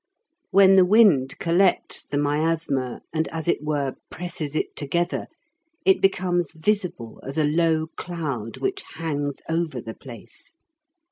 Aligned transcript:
When 0.49 0.77
the 0.77 0.83
wind 0.83 1.37
collects 1.37 2.03
the 2.03 2.17
miasma, 2.17 3.01
and, 3.13 3.27
as 3.27 3.47
it 3.47 3.61
were, 3.61 3.93
presses 4.09 4.55
it 4.55 4.75
together, 4.75 5.27
it 5.85 6.01
becomes 6.01 6.53
visible 6.53 7.19
as 7.21 7.37
a 7.37 7.43
low 7.43 7.85
cloud 7.97 8.57
which 8.57 8.83
hangs 8.95 9.43
over 9.47 9.79
the 9.79 9.93
place. 9.93 10.53